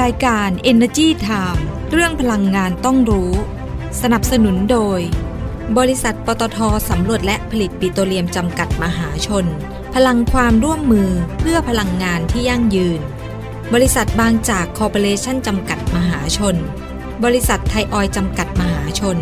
[0.00, 3.32] รายการ Energy Time เรื่องพลังงานต้องรู้
[4.02, 5.00] สนับสนุนโดย
[5.78, 6.58] บริษัทปตท
[6.90, 9.44] สำรวจและผลิตปิโตรเลียมจำกัดมหาชน
[9.94, 13.00] พลังความร่วมมือเพื่อพลังงานที่ยั่งยืน
[13.74, 16.56] บริษัทบางจากคอร์ปอเรชั่นจำกัดมหาชน
[17.24, 19.16] บริษัทไทยออยจำกัดมหาชน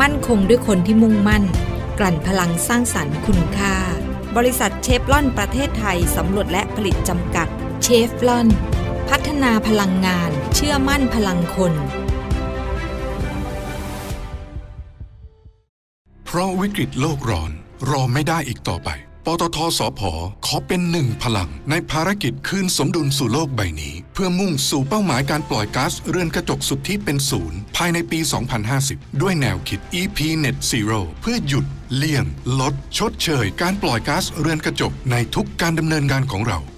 [0.00, 1.44] มั่นคงด้วยคนที่มุ่งมั่น
[1.98, 3.76] กลั่นพลังสร้างสรรค์คุณค่า
[4.36, 7.48] บริษัทเชฟลอนประเทศไทยสำรวจและผลิตจำกัด
[7.82, 8.48] เชฟลอน
[9.10, 11.72] พัฒนาพลังงาน เชื่อมั่นพลังคน
[16.26, 17.50] เพราะวิกฤตโลกร้อน
[17.90, 18.90] รอไม่ได้อีกต่อไป
[19.24, 20.00] ปตทสพ
[20.46, 28.18] ขอเป็นหนึ่งพลัง ในภารกิจคืนสมดุลสู่โลกใบนี้ เพื่อมุ่งสู่เป้าหมายการปล่อยก๊าซเรือนกระจกสุทธิเป็นศูนย์ภายในปี
[28.70, 32.24] 2050 ด้วยแนวคิด EP Net Zero เพื่อหยุดเลี่ยง
[32.60, 36.58] ลด ชดเชย การปล่อยก๊าซเรือนกระจกในทุกการดำเนินงานของเรา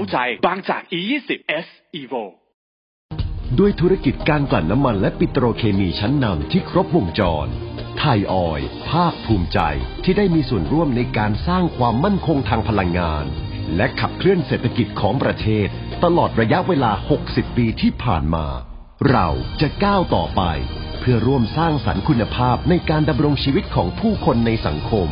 [0.00, 1.30] าใจบางจาก E20
[1.64, 1.66] S
[2.00, 2.24] Evo
[3.58, 7.46] ด้วยธุรกิจการกลั่นน้ำมันและปิโตรเคมีชั้นนำที่ครบวงจร
[7.98, 9.58] ไทยออยภาคภูมิใจ
[10.04, 13.24] ที่ได้มีส่วนร่วมในการสร้างความมั่นคงทางพลังงาน
[13.76, 15.68] และขับเคลื่อนเศรษฐกิจของประเทศ
[16.04, 16.92] ตลอดระยะเวลา
[17.24, 18.46] 60 ปีที่ผ่านมา
[19.10, 19.28] เรา
[19.60, 20.42] จะก้าวต่อไป
[20.98, 25.08] เพื่อร่วมสร้างสรรค์คุณภาพในการดำรงชีวิตของผู้คนในสังคม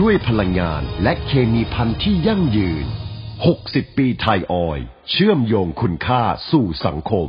[0.00, 2.86] ด้วยพลังงานและเคมีพันธุ์ที่ยั่งยืน
[3.48, 4.78] 60 ปีไทยออย
[5.10, 7.28] เชื่อมโยงคุณค่าสู่สังคม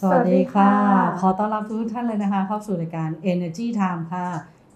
[0.00, 4.26] สวัสดีค่ะสวัสดีค่ะ ขอต้อนรับทุกท่านเลยนะคะ เข้าสู่รายการ Energy Time ค่ะ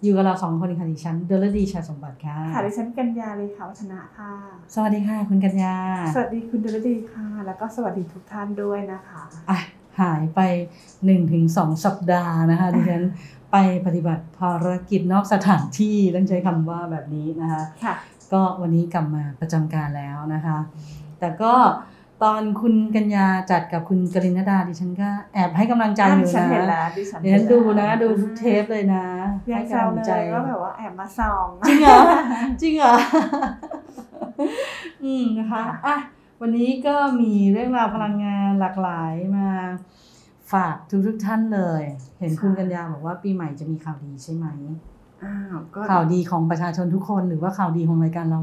[0.02, 4.32] อยู่กับเราสองคนค่ะดิฉันเดลดีชาสมบัติค่ะ ค่ะดิฉันกัญญาเลยค่ะวัฒนะค่ะ
[4.74, 5.76] สวัสดีค่ะ คุณกัญญา
[6.14, 9.58] สวัสดีคุณเดลดีค่ะ แล้วก็สวัสดีทุกท่านด้วยนะคะอะ
[10.00, 10.40] หายไป
[11.12, 13.04] 1-2 สัปดาห์นะคะดิฉัน
[13.52, 13.56] ไป
[13.86, 17.94] ปฏิบัติภารกิจนอกสถานที่ต้องใช้คำว่าแบบนี้นะคะ ค่ะ
[18.32, 20.58] ก็วันนี้กลับมาประจำการแล้วนะคะ
[21.18, 21.54] แต่ก็
[22.22, 29.06] ตอนคุณกัญญาจัดกับคุณกรินดาดิฉันก็แอบให้กำลังใจอยู่ดิฉันนะเห็นแล้วดิฉันดิฉันดูนะ ดูทุกเทปเลยนะ
[29.50, 32.00] ยัให้งแซวกำลังเลใจยว่าแบบว่าแอบมาส่องจริงเหรอ
[32.60, 32.94] จริงเหรอ
[35.04, 35.96] อืมนะคะอะ
[36.40, 39.48] วันนี้ก็มีเรื่องราวพลังงานหลากหลายมา
[40.52, 41.82] ฝากทุกทุกๆท่านเลย
[42.18, 44.46] เห็นคุณกัญญาบอกว่าปีใหม่จะมีข่าวดีใช่ไหม
[45.22, 48.40] อ้าวก็ข่าวดีของประชาชนทุกคนหรือว่าข่าวดีของรายการเรา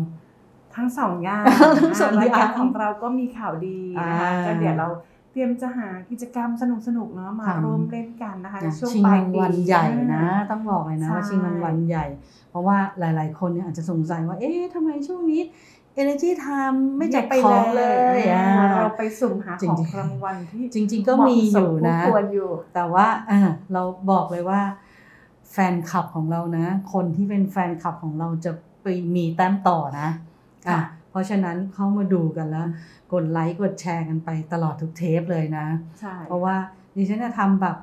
[0.78, 1.44] ทั้งสองอย่าง
[1.82, 3.80] ทั้งสองอย่างรายการของเราก็มีข่าวดี
[4.10, 4.88] นะคะอ่าก็เดี๋ยวเรา
[5.32, 6.64] เตรียมจะหากิจกรรมส
[6.98, 12.06] นุกๆเนาะมาค่ะร่วมเล่นกันนะคะในนะช่วงชิงปลารายงปีวัลใหญ่นะต้องบอกเลยนะใช่ว่าชิงรางวัลใหญ่
[12.50, 15.42] เพราะว่าหลาย ๆ คนเนี่ยอาจจะสงสัยว่า เอ๊ะทำไมช่วงนี้
[16.02, 17.84] Energy Time ไม่จัดของเล
[18.18, 18.46] ยอะ
[18.80, 23.40] เราไปสุ่มหาจริของๆรางวัลที่จริง ๆ ก็มีอยู่นะเหมาสมคู่ควรอยู่แต่ว่าอะ
[23.74, 24.62] เราบอกเลยว่า
[25.52, 28.52] แฟนคลับของเรานะ คนที่เป็นแฟนคลับของเราจะ
[28.84, 30.27] ไปมีแต้มต่อนะอะ
[30.68, 30.80] ค่ะ
[31.10, 32.68] เพราะฉะนั้นเข้ามาดูกันแล้ว
[33.14, 35.68] กดไลค์กดแชร์กันไปตลอดทุกเทปเลยนะ
[36.00, 36.56] ใช่เพราะว่า
[36.96, 37.76] ดิฉันจะทำแบบ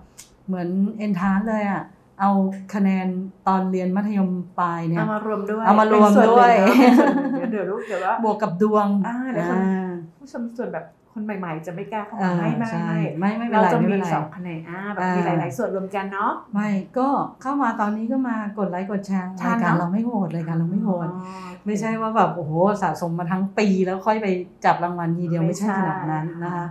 [0.46, 0.68] เหมือน
[0.98, 1.82] เอนทานเลยอะ
[2.20, 2.30] เอา
[2.74, 3.06] คะแนน
[3.48, 12.88] ตอนเรียนมัธยมปลายเนี่ยเอามารวมด้วยเอามารวมเป็นส่นด้วยหนึ่งเนอะเป็นส่วนหนึ่งเดี๋ยวเดี๋ยวลูกเดี๋ยวว่าบวกกับดวงอ่าเดี๋ยวคนอ่าผู้ชมส่วนแบบ คนใหม่ ๆ จะไม่กล้าเข้าอ่ามาไม่ไม่ใช่
[13.18, 17.08] ไม่ไม่ไม่เป็นเราไรจะไม่มีเป็นไรสองคะแนนอ่าแบบอ่ามีมีหลาย ๆ ส่วนรวมกันเนาะไม่ก็
[17.42, 22.52] เข้ามาตอนนี้ก็มากดไลค์กดแชร์ทัรานยการเนอะเราไม่โหวตรายการเราไม่โหวตอ๋อไม่ใช่ว่าแบบโอ้โห
[22.82, 24.26] สะสมมาทั้งปีแล้วค่อยไป
[24.64, 26.66] จับรางวัลทีเดียวไม่ใช่ขนาดนั้นนะคะ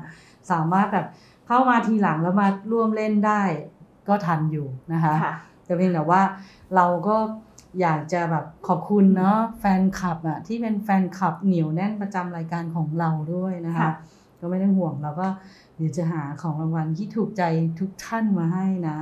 [0.51, 1.05] สามารถแบบ
[1.47, 3.41] เข้ามาทีหลังแล้วมาร่วมเล่นได้
[4.07, 5.33] ก็ทันอยู่นะคะค่ะ
[5.65, 6.21] แต่เพียงแต่ว่า
[6.75, 7.15] เราก็
[7.81, 13.91] อยากจะแบบขอบคุณเนาะแฟนคลับอะที่เป็นแฟนคลับเหนียวแน่นประจำรายการของเราด้วยนะคะค่ะ
[14.43, 15.27] ก็ไม่ต้องห่วงเราก็
[15.75, 17.43] เดี๋ยวจะหาของรางวัลที่ถูกใจ
[17.79, 18.97] ทุกท่านมาให้นะ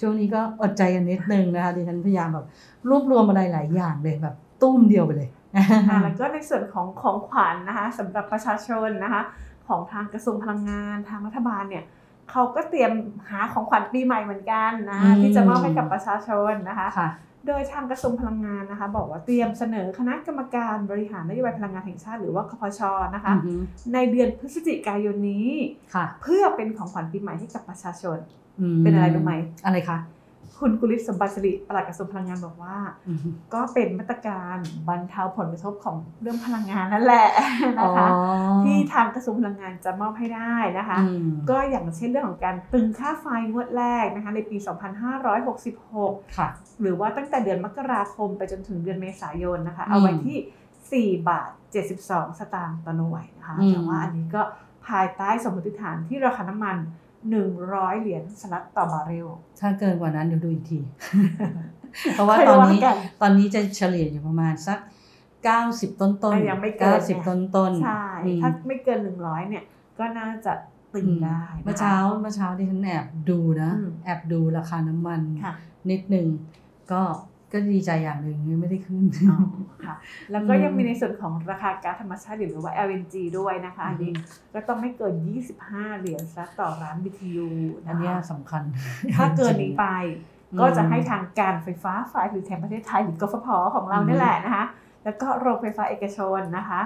[0.00, 2.46] ช่วงนี้ก็อดใจกันนิดนึงนะคะดิฉันพยายามแบบ
[2.88, 9.22] รวบรวมอะไรหลายอย่างเลยแบบตุ้มเดียวไปเลยอ่าแล้วก็ในส่วนของของขวัญนะคะสำหรับประชาชนนะคะ
[9.68, 11.84] ของทางกระทรวงพลังงานทางรัฐบาลเนี่ย
[12.30, 12.92] เขาก็เตรียม
[13.30, 17.08] หาของขวัญปีใหม่เหมือนกันนะอืมที่จะมอบให้กับประชาชนนะคะค่ะ
[17.46, 22.80] โดยทางกระทรวงพลังงานนะคะ บอกว่าเตรียมเสนอคณะกรรมการบริหารนโยบายพลังงานแห่งชาติ หรือว่าคพช
[23.14, 23.52] นะคะอือฮึ
[23.94, 25.48] ในเดือนพฤศจิกายนนี้
[25.94, 28.18] ค่ะเพื่อเป็นของขวัญปีใหม่ให้กับประชาชน
[28.76, 29.32] มเป็นอะไรรู้ไหม
[29.64, 29.98] อะไรคะ
[30.58, 32.76] คุณกุลิศสมบัติสิริปลัดกระทรวงพลังงานบอกว่า
[33.08, 34.56] อือฮึก็เป็นมาตรการ
[34.88, 37.28] บรรเทาผลกระทบของเรื่องพลังงานนั่นแหละ
[37.80, 38.20] นะคะอ๋อ
[38.64, 44.56] ที่ทางกระทรวงพลังงานจะมอบให้ได้นะคะอืมก็อย่างเช่นเรื่องของการตึงค่าไฟงวดแรกนะคะในปี
[45.26, 46.48] 2566 ค่ะ
[46.80, 51.50] หรือว่าตั้งแต่เดือนมกราคมไปจนถึงเดือนเมษายนนะคะอืมเอาไว้ที่ 4 บาท
[51.94, 54.42] 72 สตางค์ต่อหน่วยนะคะอืมแต่ว่าอันนี้ก็
[54.88, 56.76] ภายใต้สมมติฐานที่ราคาน้ำมัน
[57.38, 59.26] 100 เหรียญสหรัฐต่อบาร์เรล
[59.60, 60.78] ถ้าเกินกว่านั้นเดี๋ยวดูอีกที
[62.12, 64.78] เพราะว่าค่อยตอนว่านี้กันตอนนี้จะเฉลี่ยอยู่ประมาณสัก
[65.40, 69.64] 90 ต้นต้นอะยังไม่เกินสิบต้นต้นใช่อืมถ้าไม่เกิน 100 เนี่ย
[69.98, 70.52] ก็น่าจะ
[70.94, 75.54] ตึงได้นะคะเมื่อเช้าเมื่อเช้าที่ฉันแอบดูนะอืมแอบดูราคาน้ำมันค่ะ
[75.90, 76.26] นิดนึง
[76.92, 77.02] ก็
[77.52, 79.38] ก็ดีใจอย่างหนึ่งไม่ได้ขึ้นอ๋อ
[79.84, 79.94] ค่ะ
[80.32, 85.14] แล้วก็อืมยังมีในส่วนของราคาก๊าซธรรมชาติหรือว่า LNG ด้วยนะคะอันนี้อืมก็ต้องไม่เกิน
[85.56, 87.48] 25 เหรียญซะต่อร้าน BTU
[87.86, 88.62] อันะนเนี้ยคะสำคัญ
[89.16, 89.86] ถ้าเกินนี้ไป
[90.52, 94.64] อืมก็จะให้ทางการไฟฟ้าฝ่ายผลิตแห่งประเทศไทยหรือกฟผของเราอืมนี่แหละนะคะ
[95.04, 96.80] แล้วก็โรงไฟฟ้าเอกชนนะคะ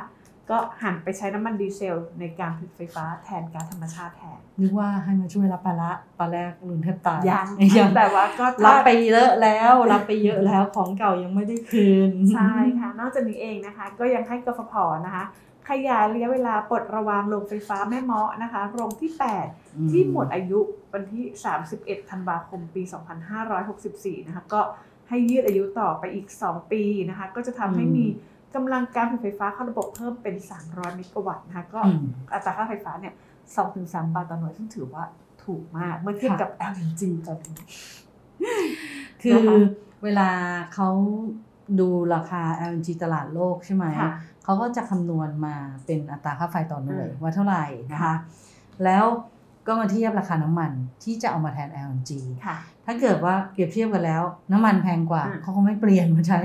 [0.50, 7.46] ก็หันไปใช้น้ำมันดีเซลในการผลิตไฟฟ้าแทนก๊าซธรรมชาติแทนนึกว่าให้มาช่วยรับภาระตอนแรกลุนแทบตายยัง
[7.78, 14.74] ยังแต่ว่าก็รับไปเยอะแล้วรับไปเยอะแล้วของเก่ายังไม่ได้คืนใช่ค่ะ นอกจากนี้เองนะคะ ก็ยังให้กฟผ
[15.06, 15.24] นะคะ
[15.68, 20.60] ขยายระยะเวลาปลดระวางโรงไฟฟ้าแม่เมาะนะคะโรงที่อืม8ที่หมดอายุ
[20.92, 21.24] วันที่
[21.66, 22.82] 31 ธันวาคม ปี
[23.54, 24.60] 2564 นะคะก็
[25.08, 28.06] ให้ยืดอายุต่อไปอีก 2 ปีนะคะ ก็จะทำให้มี
[28.54, 30.36] กำลังการผลิตไฟฟ้าเข้าระบบเพิ่มเป็น
[30.66, 32.00] 300 เมกะวัตต์นะคะก็อืม
[32.32, 33.14] อัตราค่าไฟฟ้าเนี่ย
[33.64, 35.04] 2-3บาทต่อหน่วยซึ่งถือว่า
[35.44, 37.56] ถูกมากเมื่อเทียบค่ะกับ LNG ตอนนี้
[39.22, 39.56] คือนะคะ
[40.04, 40.30] เวลา
[40.74, 40.88] เขา
[41.80, 44.10] ดูราคา LNG ตลาดโลกใช่ไหมค่ะ
[44.44, 45.56] เขาก็จะคำนวณมา
[45.86, 48.14] เป็นอัตราค่าไฟต่อหน่วยอืมว่าเท่าไหร่นะคะ
[48.84, 49.04] แล้ว
[49.70, 50.70] ก็มาเทียบราคาน้ำมัน
[51.04, 52.10] ที่จะเอามาแทน LNG
[52.46, 52.56] ค่ะ
[52.86, 54.22] ถ้าเกิดว่าเปรียบเทียบกันแล้ว
[54.52, 56.38] น้ำมันแพงกว่าอืมเขาคงไม่เปลี่ยนมาใช้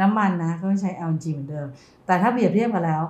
[0.00, 1.66] น้ำมันนะเขาไม่ใช้ LNG เหมือนเดิม
[2.06, 3.02] แต่ถ้าเปรียบเทียบกันแล้ว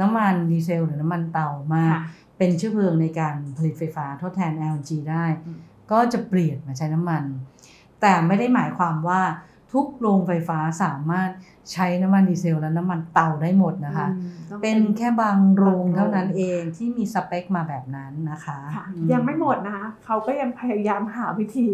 [0.00, 2.02] น้ำมันดีเซลหรือน้ำมันเตามาค่ะ
[2.38, 5.58] เป็นเชื้อเพลิงในการผลิตไฟฟ้าทดแทน LNG ได้อืม
[5.92, 7.22] ก็จะเปลี่ยนมาใช้น้ำมัน
[8.00, 9.22] แต่ไม่ได้หมายความว่า
[9.74, 11.30] ทุกโรงไฟฟ้าสามารถ
[11.72, 21.66] ใช้น้ำมันดีเซลและน้ำมันเตาได้หมดนะคะอืมต้องเป็นแค่บางโรงบางโรงเท่านั้นเองที่มีสเปคมาแบบนั้นนะคะค่ะอืยังไม่หมดนะคะเขาก็ยังพยายามหาวิธี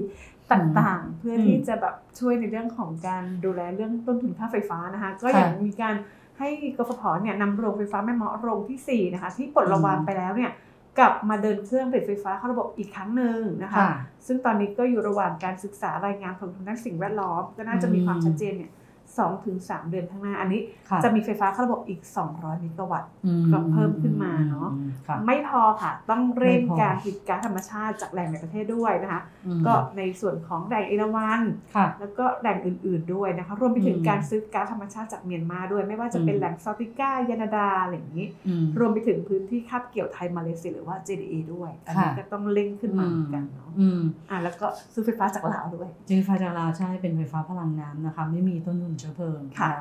[0.52, 5.94] ต่างๆ เพื่อที่จะแบบช่วยในเรื่องของการดูแลเรื่องต้นทุนค่าไฟฟ้านะคะ ก็อย่างมีการ
[6.38, 10.50] ให้กฟผเนี่ยนำโรงไฟฟ้าแม่เมาะโรงที่4นะคะที่ปลดระวางไปแล้วเนี่ย
[10.98, 13.90] กลับมาเดินเครื่องผลิตไฟฟ้าเข้าระบบอีกครั้งหนึ่งนะคะค่ะ
[14.26, 18.72] ซึ่งตอนนี้ก็อยู่ระหว่างการศึกษารายงานผลทางด้านสิ่งแวดล้อม ก็น่าจะมีความชัดเจนเนี่ย
[19.18, 20.60] สองถึงสามเดือนข้างหน้า อันนี้
[20.90, 22.00] ค่ะจะมีไฟฟ้าเข้าระบบอีก
[22.32, 31.42] 200 เมกะวัตต์อืมก็เพิ่มขึ้นมาเนอะอืมค่ะไม่พอค่ะ ต้องเร่งไม่พอการผลิตก๊าซธรรมชาติจากแหล่งในประเทศด้วยนะคะอืมก็ในส่วนของแหล่งเอราวัน
[31.76, 49.74] ค่ะแล้วก็แหล่งอื่นๆด้วยนะคะ รวมไปถึงอืมการซื้อก๊าซธรรมชาติจากเมียนมาด้วย ไม่ว่าจะเป็นอืมแหล่งซาติก้ายานาดาอะไรอย่างนี้อืมรวมไปถึงพื้นที่คาบเกี่ยวไทยมาเลเซียหรือว่า JDA ด้วย อันนี้ค่ะก็ต้องเร่งขึ้นมาเหมือนกันเนาะอืมอะแล้วก็ซื้อไฟฟ้าจากลาวด้วยเจอไฟจากลาวใช่เป็นไฟฟ้าพลังน้ำนะคะ ไม่มีต้นทุนเชื้อเพลิงค่ะน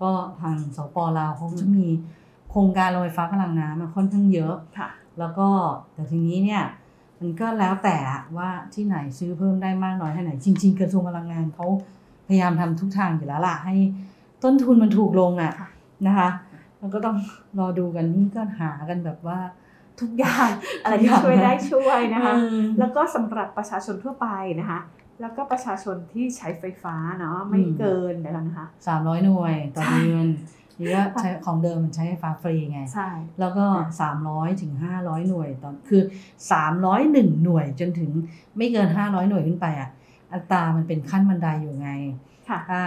[0.00, 1.86] ก็ทางสปลาวเขาจะมี
[2.50, 5.48] โครงการโรงไฟฟ้าพลังน้ำมาค่อนข้างเยอะค่ะ แล้วก็
[5.92, 6.62] แต่ทีนี้เนี่ย
[7.20, 7.96] มันก็แล้วแต่
[8.36, 11.66] ว่าที่ไหนซื้อเพิ่มได้มากน้อยแค่ไหน จริง ๆ กระทรวงพลังงานเขา
[12.28, 13.74] พยายามทำทุกทางอยู่แล้วล่ะให้
[14.42, 15.68] ต้นทุนมันถูกลงอะค่ะ
[16.06, 16.28] นะคะ
[16.78, 17.16] แล้วก็ต้อง
[17.58, 19.38] รอดูกันนี่ก็หากันแบบว่า
[20.00, 20.48] ทุกอย่าง
[20.82, 24.26] อะไรที่ช่วยได้ช่วยนะคะอืมแล้วก็สำหรับประชาชนทั่วไป
[24.60, 24.78] นะคะ
[25.20, 30.28] แล้วก็ประชาชนที่ใช้ไฟฟ้าเนาะไม่อืมเกินเดี๋ยวก่อนนะคะสามร้อยหน่วยต่อใช่เดือน
[30.78, 33.08] นี่ก็ใช้ของเดิมมันใช้ไฟฟ้าฟรีไงใช่
[33.40, 33.64] แล้วก็
[34.12, 36.02] 300ถึง500หน่วยตอนคือ
[36.72, 38.10] 301หน่วยจนถึง
[38.56, 39.90] ไม่เกิน500หน่วยขึ้นไปอะ
[40.32, 41.90] อัตรามันเป็นขั้นบันไดอยู่ไง
[42.48, 42.80] ค่ะถ้า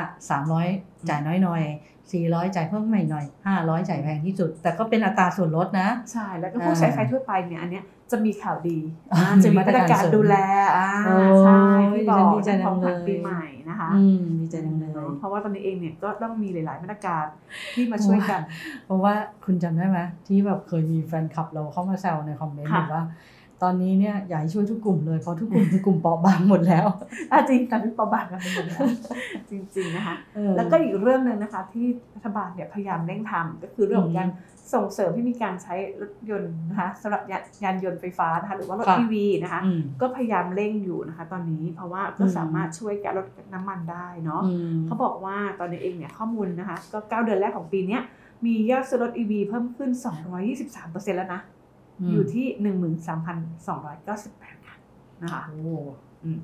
[0.49, 1.63] 300จ่ายน้อยหน่อย
[2.09, 8.79] 400จ่ายเพิ่มใหม่หน่อย500จ่ายแพงที่สุด แต่ก็เป็นอัตราส่วนลดนะ ใช่ แล้วก็ผู้ใช้ไฟทั่วไปเนี่ยอันเนี้ย จะมีข่าวดี
[9.13, 10.35] อ่าอ่าจะมีมาตรการดูแล
[10.77, 11.61] อ่าโอ้ใช่
[11.93, 17.25] ที่บดิอฉันกดีใจเรื่องของขวัญจังเลยปีใหม่นะคะอืมดีใจจังเลยเนอะเพราะว่าตอนนี้เองเนี่ยก็ต้องมีหลาย ๆ มาตรการ
[17.75, 18.41] ที่มาช่วยกัน
[18.85, 19.13] เพราะว่า
[19.45, 23.03] คุณจำได้ไหมที่แบบเคยมีแฟนคลับเราเข้ามาแซวในคอมเมนต์ค่ะบอกว่า
[23.63, 26.87] ตอนนี้เนี่ยอยากให้ช่วยทุกกลุ่มเลยเพราะทุกกลุ่มคือกลุ่มเปราะบางหมดแล้ว
[27.31, 28.81] อะจริงตอนนี้ประบาดกันไปหมดแล้ว
[29.49, 31.85] จริงๆนะคะเออแล้วก็อีกเรื่องหนึ่งนะคะ ที่
[32.15, 34.29] รัฐบาลเนี่ยพยายามเร่งทำก็คือเรื่องของการ
[34.73, 48.01] ส่งเสริมให้มีการใช้รถยนต์นะคะสำหรับยานยานยนต์ไฟฟ้านะคะหรือว่ารถค่ะ EV นะคะอืมก็พยายามเร่งอยู่นะคะ ตอนนี้เพราะว่าก็อืมสามารถช่วยแก้ลดน้ำมันได้เนาะอืมเขาบอกว่าตอนนี้เองเนี่ยข้อมูลนะคะ ก็ 9 เดือนแรกของปีเนี้ย
[48.45, 49.89] มียอดซื้อรถ EV เพิ่มขึ้น
[50.53, 51.41] 223%แล้วนะ
[52.11, 53.37] อยู่ที่ 13,298คัน
[55.21, 55.75] นะคะโอ้
[56.23, 56.39] อืม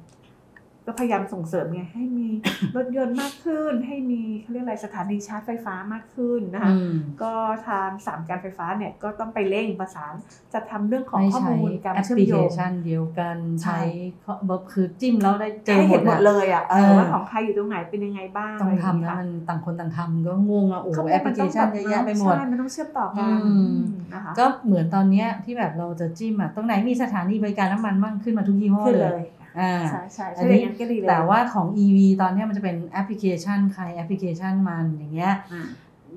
[0.91, 2.29] ก็พยายามส่งเสริมไงให้มี
[2.75, 7.33] รถยนต์มากขึ้น ให้มีเขาเรียกอะไรสถานีชาร์จไฟฟ้ามากขึ้นนะคะอืมก็
[7.67, 10.13] ทางสามการไฟฟ้าเนี่ยก็ต้องไปเร่งประสาน
[10.53, 13.83] จะทำเรื่องของให้ข้อใช้มูลการแอปเชื่อพมลิโยเคงชันเดียวกันใช่ใช้
[14.25, 23.75] ข้อแบบคือจิ้มแล้วได้เจอให้หมเห็ดนหมดอะเลยอะเอเอออว่าของใครอยู่ตรงไหนเป็นยังไงบ้างต้องะไรทำย่านะเยมันต่างคนต่างทำก็งงอะโอ้โหข้มูลแอปพลิเคชันมัเยต้อะงแบบแยะไปหมดใช่มันต้องเชื่อมต่อกันอืม
[24.13, 29.40] นะคะก็เหมือนตอนเนี้ยที่แบบเราจะจิ้มอะตรงไหนมีสถานีบริการน้ำมันมั่งขึ้นมาทุกยี่ห้อขึ้นเลเลยยอ่า
[29.89, 35.67] ใช่ใช่อัใช่นอนี้ย่างนั้นก็ดีเลยแต่ว่าของ EV ตอนเนี้ยมันจะเป็นแอปพลิเคชันใครแอปพลิเคชันมันอย่างเงี้ยอ่า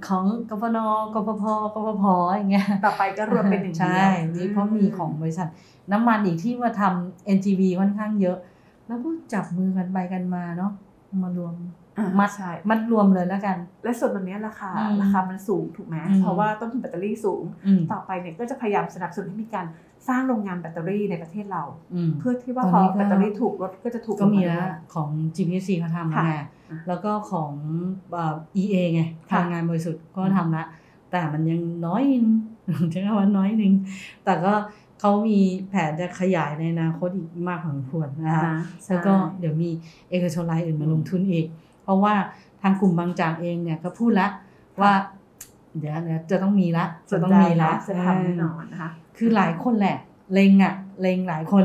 [0.09, 0.79] ของกฟน
[1.15, 5.49] กฟพกฟพอย่างเงี้ยต่อไปก็รวมเป็นหนึ่งเดียวใช่นี่เพราะมีของบริษัท
[5.93, 8.39] น้ำมันอีกที่มาทำ NGV ค่อนข้างเยอะ
[8.87, 10.73] แล้วก็จับมือกันไปกันมาเนาะ
[11.23, 11.55] มารวม
[11.99, 19.67] อ่ามัดใช่มัดรวมเลยแล้วกัน และส่วนตรงเนี้ยราคาอืมราคามันสูงถูกไหมอืมเพราะว่าต้นทุนแบตเตอรี่สูงอืมต่อไปเนี่ยก็จะพยายามสนับสนุนให้มีการ
[20.09, 21.63] สร้างโรงงานแบตเตอรี่ในประเทศเรา
[21.95, 26.49] อืมเพื่อที่ว่าตอนพอนี้ก็แบตเตอรี่ถูกรถก็จะถูกก็มีลงาแล้วด้วยของ GPC เขาทำแล้วค่ะไงอะ
[26.89, 27.53] แล้วก็ของ
[28.13, 30.65] เอ่อ EA ไงพค่ะลังงานบริสุทธิ์ก็ทำละ
[31.11, 32.25] แต่มันยังน้อยนิด
[32.91, 33.73] ใช้คำว่าน้อยนึง
[34.25, 34.53] แต่ก็
[35.01, 38.59] เขามีแผนจะขยายในอนาคตอีกมากพอสมควรนะคะนะ
[38.89, 39.71] แล้วก็ใช่เดี๋ยวมี
[40.11, 41.47] เอกชนรายอื่นมาลงทุนอีก
[41.83, 42.15] เพราะว่า
[42.63, 44.29] ทางกลุ่มบางจากเองเนี่ยก็พูดละ
[44.81, 44.93] ว่า
[45.79, 49.97] เดี๋ยวเดี๋ยวจะต้องมีละสจะนต้องใจมีละนะจะทำแน่นอนนะคะคือหลายคนแหละ
[50.33, 51.65] เลงอะเลงหลายคน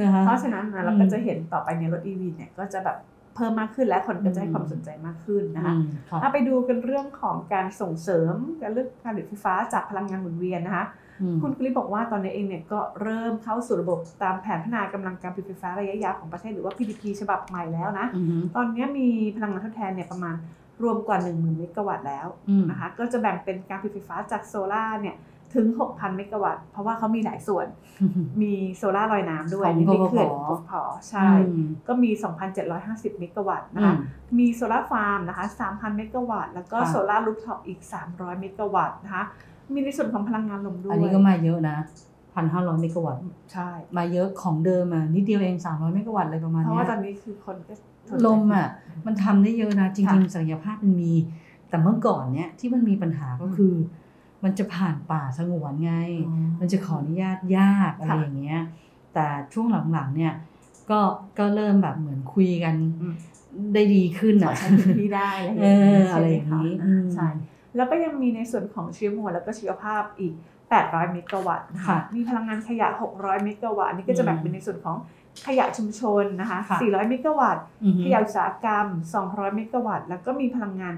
[0.00, 2.96] นะคะเพราะฉะนั้นนะเราอืมก็จะเห็นต่อไปในยรถ EV เนี่ยก็จะแบบ
[3.34, 10.86] เพิ่มมากขึ้นและคนก็จะให้อืมความสนใจมากขึ้นนะคะอืมค่ะถ้าไปดูกันเรื่องของการส่งเสริมการเลือกการผลิตไฟฟ้าจากพลังงานหมุนเวียนนะคะ
[11.22, 20.34] อืมคุณกุลิบอกว่าตอนนี้เองเนี่ยก็เริ่มเข้าสู่ระบบตามแผนพัฒนากำลังการผลิตไฟฟ้าระยะยาวของประเทศหรือว่า PDP ฉบับใหม่แล้วนะอืมตอนนี้มีพลังงานทดแทนเนี่ยประมาณ
[20.82, 25.16] รวมกว่า 1 0,000 เมกะวัตต์แล้วอืมนะคะก็จะแบ่งเป็นการผลิตไฟฟ้าจากโซลาร์เนี่ย
[25.54, 27.66] ถึง 6,000 เมกะวัตต์ เพราะว่าเขามีหลายส่วน
[28.42, 30.72] มีโซลาร์ลอยน้ำด้วยของมีเขื่อนกฟผกฟผ
[31.08, 32.10] ใช่อืมก็มี
[32.64, 33.98] 2,750 เมกะวัตต์นะอืคะม
[34.38, 37.80] มีโซลาร์ฟาร์มนะคะ 3,000 เมกะวัตต์ แล้วก็ค่ะโซลาร์รูฟท็อปอีก
[38.10, 39.24] 300 เมกะวัตต์นะคะ
[39.74, 41.76] มีในส่วนของพลังงานลมด้วย อันนี้ก็มาเยอะนะ
[42.36, 48.68] พันห้าร้อยเมกะวัตต์ใช่มาเยอะของเดิมอะนิดเดียวเองสามร้อยเมกะวัตต์อะไรประมาณเพราะเนี้ว่ายตอนนี้คือคนก็สนใจลมอะ
[49.06, 51.14] มันทำได้เยอะนะ จริงค่ะๆศักยภาพมันมี
[51.68, 53.74] แต่เมื่อก่อนเนี้ยที่มันมีปัญหาก็คือ
[54.44, 55.94] มันจะผ่านป่าสงวนไง
[56.26, 58.62] อ๋อมันจะขออนุญาตยากอะไรค่ะอย่างเงี้ย
[59.14, 60.34] แต่ช่วงหลังๆเนี่ย
[60.90, 61.00] ก็
[61.38, 63.14] ก็เริ่มแบบเหมือนคุยกันอืม
[63.74, 67.28] ได้ดีขึ้นขออะใช้พื้นที่ได้อะไรอย่างเอเงี้อยอะไรอย่างนี้นี้ใช่ไหมอืมคะใช่
[67.76, 70.34] แล้วก็ยังมีในส่วนของชีวมวลแล้วก็ชีวภาพอีก
[70.70, 74.96] 800 เมกะวัตต์นะคะค่ะมีพลังงานขยะ 600 เมกะวัตต์อันนี้ก็จะแบ่งเป็นในส่วนของ
[75.46, 78.86] ขยะชุมชนนะคะค่ะ400 เมกะวัตต์อือฮึขยะอุตสาหกรรม
[79.22, 80.94] 200 เมกะวัตต์ แล้วก็มีพลังงาน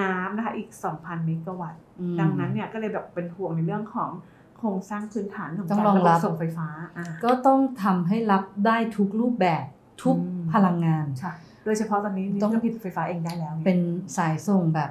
[0.00, 0.68] น้ำนะคะอีก
[0.98, 4.10] 2,000 เมกะวัตต์อืมดังนั้นเนี่ยก็เลยแบบเป็นห่วงในเรื่องของ
[4.58, 9.64] โครงสร้างพื้นฐานของต้องการรองรับระบบส่งไฟฟ้าอ่าก็ต้องทำให้รับได้ทุกรูปแบบ
[10.02, 11.32] ทุกอืมพลังงานใช่
[11.64, 13.80] โดยเฉพาะตอนนี้ต้องก็ผลิตไฟฟ้าเองได้แล้วไงเป็น
[14.16, 14.90] สายส่งแบบ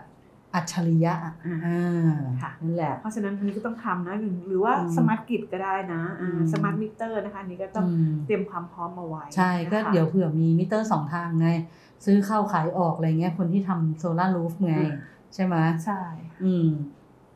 [0.55, 11.49] อัจฉริยะอะอ่าอ่าค่ะนั่นแหละเพราะฉะนั้นอันนี้ก็ต้องทำนะหรือหรือว่าอืม smart grid ก็ได้นะอืม smart meter นะคะอันนี้ก็ต้องอืมเตรียมความพร้อมมาไว้ ใช่ก็นะคะเดี๋ยวเผื่อมีมิเตอร์สองทางไง
[12.05, 14.93] ซื้อเข้าขายออกอะไรเงี้ยคนที่ทำโซลารูฟไงอืม
[15.33, 16.01] ใช่ไหมใช่
[16.43, 16.67] อืม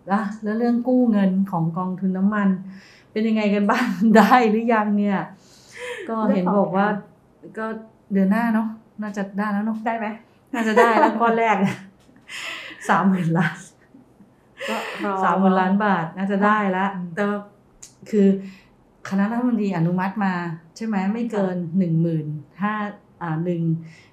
[0.08, 2.50] แล้วแล้วเรื่องกู้เงินของกองทุนน้ำมัน
[3.12, 5.20] เป็นยังไงกันบ้างได้หรือยังเนี่ย
[6.10, 6.88] ก็เห็นบอกว่า
[7.58, 7.66] ก็
[8.14, 8.68] เดือนหน้าเนาะ
[9.02, 10.08] น่าจะได้แล้วเนาะได้ไหม
[10.54, 11.56] น่าจะได้แล้วก้อนแรก
[12.89, 13.58] สามหมื่นล้าน
[14.69, 17.24] ก็รอสามหมื่นล้านบาทน่าจะได้แล้วอืมแต่
[18.10, 18.27] คือ
[19.10, 20.34] คณะรัฐมนตรีอนุมัติมา
[20.75, 22.25] ใช่ไหมไม่เกินหนึ่งหมื่น
[22.62, 22.75] ห้า
[23.22, 23.62] อ่าหนึ่ง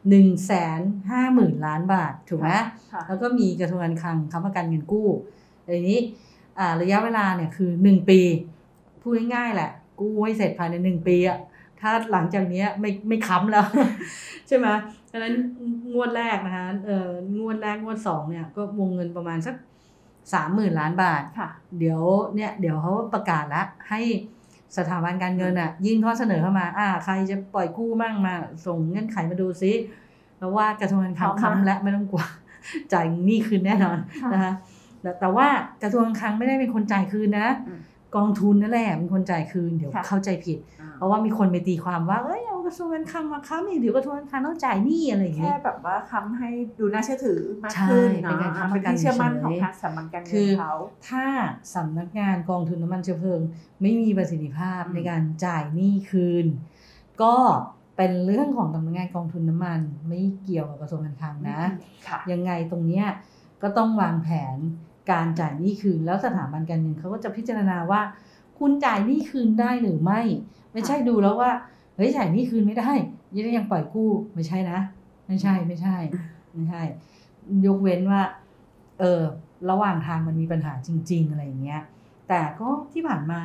[0.08, 0.80] หนึ่งแสน
[1.10, 2.50] ห้าหมื่นล้านบาทถูกไหม
[2.92, 5.08] ค่ะแล้วก็มีกระทรวงการคลังค้ำประกันเงินกู้
[5.64, 5.98] อันนี้
[6.58, 8.20] อ่าระยะเวลาเนี่ยคือหนึ่งปี
[9.02, 11.38] พูดง่ายๆแหละ กู้ให้เสร็จภายในหนึ่งปีอะ
[11.80, 13.66] ถ้าหลังจากเนี้ยไม่ไม่ค้ำแล้ว
[14.48, 14.66] ใช่ไหม
[15.16, 15.38] ดังนั้น
[15.92, 19.54] งวดแรกนะคะเอ่องวดแรกงวดสองเนี่ยก็วงเงินประมาณสัก
[20.34, 22.02] สามหมื่นล้านบาทค่ะเดี๋ยว
[22.34, 24.00] เนี่ยเดี๋ยวเขาประกาศแล้วให้
[24.76, 28.34] สถาบันการเงินอะ ยื่นข้อเสนอเข้ามา อ่า ใครจะปล่อยกู้มั่งมา
[28.66, 29.72] ส่งเงื่อนไขมาดูซิ
[30.38, 32.24] แล้วว่ากระทรวงการคลังพร้อมนะค้ำและไม่ต้องกลัว
[32.92, 34.52] จ่ายหนี้คืนแน่นอนค่ะนะคะ
[35.02, 35.46] แต่แต่ว่า
[35.82, 37.80] กระทรวงการคลังไม่ได้เป็นคนจ่ายคืนนะอืม
[38.16, 40.58] กองทุนนั่นแหละเป็นคนจ่ายคืนเดี๋ยวค่ะเข้าใจผิด
[40.94, 50.74] เพราะว่ามีคนไปตีความว่าเอ้ยเอา กระทรวงการคลังมาค้ำอีกเดี๋ยวกระทรวงการคลังต้องจ่ายหนี้อะไรอย่างแค่เงี้ยแบบว่าค้ำให้ดูน่าเชื่อถือมากใช่ขึ้นเป็นเนาะการค้ำเป็นประกันที่เชื่อมั่นเฉยๆของทางสถาบันการเงิคืนอเขา
[51.08, 51.26] ถ้า
[51.74, 53.40] สำนักงานกองทุนน้ำมันเชื้อเพลิง
[53.82, 56.46] ไม่มีประสิทธิภาพอืมในการจ่ายหนี้คืน
[57.22, 57.34] ก็
[57.96, 61.60] เป็นเรื่องของสำนักงานกองทุนน้ำมันไม่เกี่ยวกับกระทรวงการคลังนะ
[62.06, 63.06] ค่ะยังไงตรงเนี้ย
[63.62, 64.56] ก็ต้องวางแผน
[65.10, 68.00] การจ่ายหนี้คืน แล้วสถาบันการเงินเขาก็จะพิจารณาว่า
[68.58, 70.20] คุณจ่ายหนี้คืนได้หรือไม่
[70.72, 71.52] ไม่ใช่ดูแล้วว่า
[71.96, 72.90] เฮ้ยจ่ายหนี้คืนไม่ได้
[73.34, 74.78] ยังยังปล่อยกู้ไม่ใช่นะ
[75.26, 75.96] ไม่ใช่ไม่ใช่
[76.54, 76.82] ไม่ใช่
[77.66, 78.22] ยกเว้นว่า
[79.00, 79.22] เออ
[79.70, 81.82] ระหว่างทางมันมีปัญหาจริง ๆ อะไรอย่างเงี้ย
[82.28, 83.40] แต่ก็ที่ผ่านมา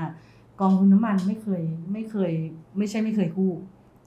[0.61, 1.61] กองทุนน้ำมันไม่เคย
[1.93, 2.31] ไม่เคย
[2.77, 3.51] ไม่ใช่ไม่เคยกู้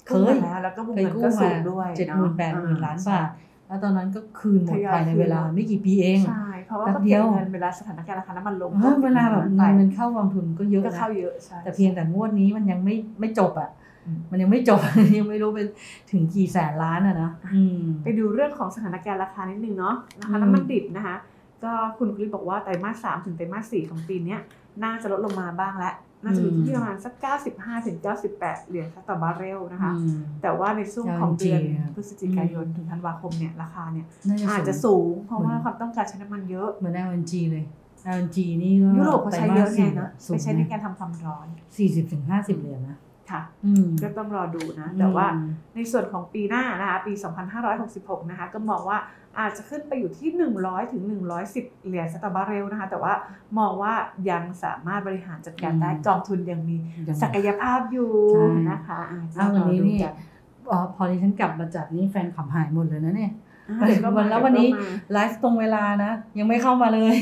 [0.06, 3.28] เคกู้ยมาแล้วแล้วก็วงเคยเงินกู้ก็สูมางด้วยเจ็ดหมื่นแปดหมื่นล้านบาท
[3.68, 13.83] แล้วตอนนั้นก็คืนหมดทยอยภายในคืนเวลาไม่กี่ปีเองใช่เพราะว่าแป๊บก็เดีเก็ยบวเงินเวลาสถานการณ์ราคาน้ำมันลงเออเวลาแบบไปเงินมันเข้ากองทุนก็เยอะก็นะเข้าเยอะใช่แต่เพียงแต่งวดนี้มันยังไม่ไม่จบอะอื
[14.16, 14.80] มมันยังไม่จบ
[15.18, 15.68] ยังไม่รู้เป็น
[16.10, 21.16] ถึงกี่แสนล้านอะนะอืมไปดูเรื่องของสถานการณ์ราคานิดนึงเนาะนะคะอืมน้ำมันดิบนะคะ
[21.64, 24.40] ก็คุณคลิปบอกว่าไตรมาสสามถึงไตรมาสสี่ของปีเนี้ย
[24.82, 27.14] น่าจะลดลงมาบ้างแล้วน่าจะอยู่ที่ประมาณสัก
[27.50, 37.64] 95ถึง98 เหรียญต่อบาร์เรลนะคะอืมแต่ว่าในช่วงของเดือนจริงๆอะพฤศจิกายนถึงธันวาคมเนี่ยราคาเนี่ยน่าจะอาจจะสูงสูง เพราะว่าความต้องการใช้น้ำมันเยอะ เหมือน LNG เลย
[38.14, 41.46] LNG นี่ก็ยุโรปเขาใช้เยอะไงนะสูไปงใช้ในการทำความร้อน
[41.76, 42.98] สี่สิบถึงห้าสิบเหรียญนะ
[43.30, 47.12] ค่ะอืมก็ต้องรอดูนะ แต่ว่าอืมในส่วนของปีหน้านะคะ ปี
[47.72, 48.98] 2566 นะคะ ก็มองว่า
[49.40, 51.02] อาจจะขึ้นไปอยู่ที่ 100 ถึง
[51.44, 53.12] 110 เหรียญสตาร์บาร์เรลนะคะ แต่ว่า
[53.58, 53.94] มองว่า
[54.30, 56.76] ยังสามารถบริหารจัดการได้อืมกองทุนยังมี
[57.08, 60.10] ยังศักยภาพอยู่ใช่นะคะอะเอาวันนี้รดูนี่กั
[60.70, 63.32] อ๋อพอที่ฉันกลับมาจัดนี่แฟนขับหายหมดเลยนะเนี่ย
[63.80, 67.16] อะเดี๋ยวก็มาแล้ววันนี้เดี๋ยก็มาไลฟ์ตรงเวลานะ ยังไม่เข้ามาเลย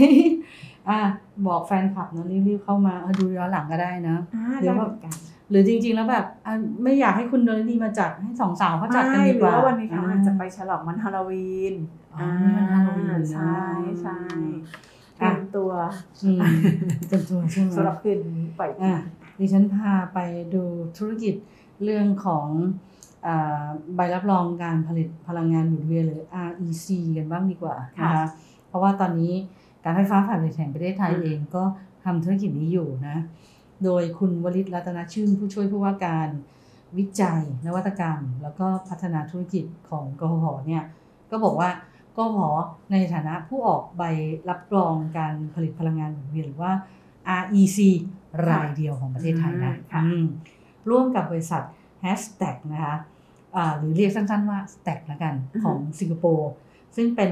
[0.88, 1.00] อะ
[1.46, 11.74] บอกแฟนคลับนะรีบๆเข้ามาเออดูย้อนหลังก็ได้นะอ่าเดี๋ยวได้ว่าเหมือนกันหรือจริง ๆ แล้วแบบอะไม่อยากให้คุณโดนดีมาจัดให้สองสาวเขาจัดกันดีกว่าไม่หรือว่าวันนี้เขาอาจจะไปฉลองวันฮาโลวีน
[12.14, 13.60] อ๋อวันฮาโลวีนนะใช่
[14.02, 14.18] ใช่
[15.16, 15.70] เตอะรียมตัว
[16.24, 16.40] อืม
[17.08, 19.00] เป็นตัวใช่ไหมสำหรับคืนนี้ปล่อยอะ
[19.38, 20.18] ดิฉันพาไป
[20.54, 20.64] ดู
[20.98, 21.34] ธุรกิจ
[21.84, 22.46] เรื่องของ
[23.26, 28.26] อาใบรับรองการผลิตพลังงานหมุนเวียนหรือ REC กันบ้างดีกว่านะคะ
[28.68, 29.34] เพราะว่าตอนนี้
[29.84, 31.62] การไฟฟ้าฝ่ายผลิตแห่งประเทศไทยเองก็
[32.04, 33.16] ทำธุรกิจนี้อยู่นะ
[33.84, 36.28] โดยคุณวลิตรัตนชื่นผู้ช่วยผู้ว่าการ
[36.98, 40.84] วิจัยนวัตกรรม แล้วก็พัฒนาธุรกิจของกพเนี่ย
[41.30, 41.70] ก็บอกว่า
[42.16, 42.36] กพ
[42.92, 44.02] ในฐานะผู้ออกใบ
[44.50, 46.72] รับรองการผลิตพลังงานหมุนเวียนหรือว่า
[47.42, 47.78] REC
[48.48, 50.26] รายเดียวของประเทศไทยนะค่ะอืม
[50.90, 51.62] ร่วมกับบริษัท
[52.04, 52.96] Hashtag นะคะ
[53.56, 56.50] อ่าหรือเรียกสั้นๆว่า Stack ละกันอือฮึของสิงคโปร์
[56.96, 57.30] ซึ่งเป็น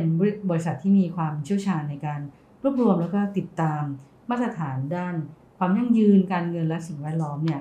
[0.50, 2.20] บริษัทที่มีความเชี่ยวชาญในการ
[2.62, 3.82] รวบรวมแล้วก็ติดตาม
[4.30, 5.14] มาตรฐานด้าน
[5.62, 7.60] ความยั่งยืนการเงินและสิ่งแวดล้อมเนี่ย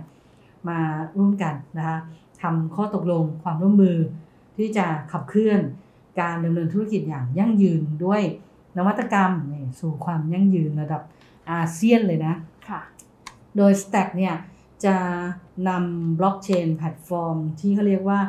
[0.69, 0.79] มา
[1.17, 1.97] ร่วมกันนะคะ
[2.41, 3.97] ทำข้อตกลงความร่วมมือ
[4.57, 5.59] ที่จะขับเคลื่อน
[6.21, 8.21] การดำเนินธุรกิจอย่างยั่งยืนด้วย
[8.77, 11.01] นวัตกรรมนี่สู่ความยั่งยืนระดับ
[11.51, 12.35] อาเซียนเลยนะ
[12.69, 12.81] ค่ะ
[13.57, 14.35] โดย Stack เนี่ย
[14.85, 14.95] จะ
[15.67, 18.19] นำบล็อกเชนแพลตฟอร์มที่เขาเรียกว่า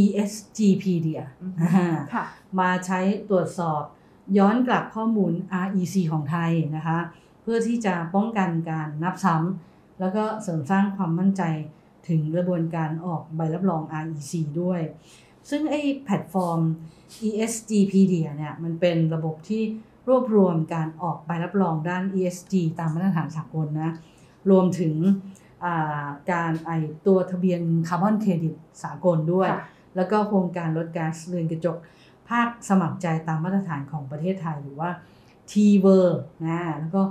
[0.00, 2.24] ESGpedia อืมอ่าค่ะ
[2.60, 3.82] มาใช้ตรวจสอบ
[4.38, 5.32] ย้อนกลับข้อมูล
[5.66, 6.98] REC ของไทยนะคะ
[7.42, 11.42] เพื่อที่จะป้องกันการนับซ้ำแล้วก็เสริมสร้างความมั่นใจ
[12.08, 14.80] ถึงกระบวนการออกใบรับรอง REC ด้วย
[15.50, 16.60] ซึ่งไอ้แพลตฟอร์ม
[17.26, 19.62] ESGpedia เนี่ยมันเป็นระบบที่
[20.08, 23.92] รวบรวมการออกใบรับรองด้าน ESG ตามมาตรฐานสากลนะ
[24.50, 24.94] รวมถึง
[25.64, 26.70] อ่าการไอ
[27.06, 31.76] ตัวทะเบียนคาร์บอนเครดิตสากลด้วยค่ะแล้วก็โครงการลดก๊าซเรือนกระจก
[32.28, 34.90] ภาคสมัครใจตามมาตรฐานของประเทศไทยหรือว่า
[35.50, 35.52] t
[35.84, 36.06] v e r
[36.44, 37.02] นะ แล้วก็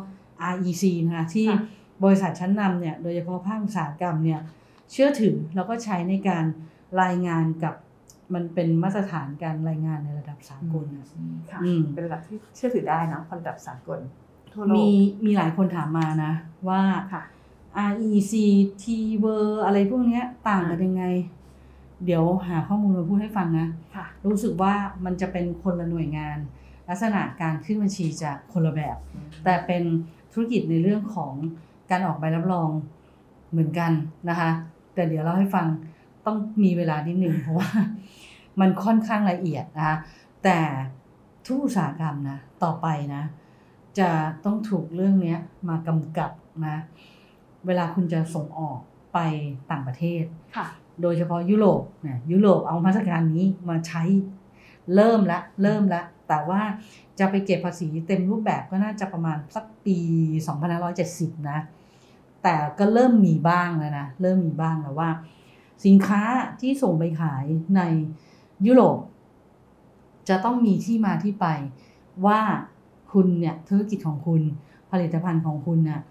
[0.53, 1.59] REC นะคะที่ค่ะ
[2.03, 4.39] บริษัทชั้นนำเนี่ยโดยเฉพาะภาคอุตสาหกรรมเนี่ย
[4.91, 6.45] เชื่อถือแล้วก็ใช้ในการ
[7.01, 7.75] รายงานกับ
[8.33, 11.07] มันเป็นมาตรฐานการรายงานในระดับสากลนะ
[11.51, 13.99] ค่ะอืมเป็นระดับที่เชื่อถือได้เนอะระดับสากล
[14.53, 14.89] ทั่วโลกมี
[15.25, 16.33] มีหลายคนถามมานะ
[16.69, 16.81] ว่า
[17.13, 17.23] ค่ะ
[17.91, 18.33] REC
[18.81, 18.85] T
[19.23, 21.03] v e r อะไรพวกเนี้ยต่างกันยังไง
[22.05, 24.73] เดี๋ยวหาข้อมูลมาพูดให้ฟังนะค่ะรู้สึกว่า
[25.05, 26.37] มันจะเป็นคนละหน่วยงาน
[26.89, 28.97] ลักษณะการขึ้นบัญชีจะคนละแบบ
[29.43, 29.83] แต่เป็น
[30.33, 31.33] ธุรกิจในเรื่องของ
[31.89, 32.69] การออกใบรับรอง
[33.51, 33.91] เหมือนกัน
[34.29, 34.49] นะคะ
[34.93, 35.67] แต่เดี๋ยวเราให้ฟัง
[36.25, 37.69] ต้องมีเวลานิดหนึ่งเพราะว่า
[38.59, 39.97] มันค่อนข้างละเอียดนะคะ
[40.43, 40.59] แต่
[41.45, 43.23] ทุกอุตสาหกรรมนะต่อไปนะ
[43.99, 44.09] จะ
[44.45, 45.39] ต้องถูกเรื่องเนี้ย
[45.69, 46.31] มากำกับ
[46.65, 46.77] นะ
[47.65, 48.79] เวลาคุณจะส่งออก
[49.13, 49.19] ไป
[49.71, 50.23] ต่างประเทศ
[50.55, 50.67] ค่ะ
[51.01, 54.03] โดยเฉพาะยุโรปเนี่ยยุโรปเอามาตรการนี้มาใช้
[54.95, 56.61] เริ่มละเริ่มละ แต่ว่า
[57.21, 59.97] จะไปเก็บภาษีเต็มรูปแบบก็น่าจะประมาณสักปี
[60.73, 61.59] 2570 นะ
[62.43, 65.09] แต่ก็เริ่มมีบ้างแล้วนะ เริ่มมีบ้างแล้วว่า
[65.85, 66.21] สินค้า
[66.61, 67.81] ที่ส่งไปขายใน
[68.65, 68.97] ยุโรป
[70.29, 71.47] จะต้องมีที่มาที่ไป
[72.25, 72.39] ว่า
[73.11, 74.41] คุณเนี่ยธุรกิจของคุณ
[74.91, 76.01] ผลิตภัณฑ์ของคุณเนี่ย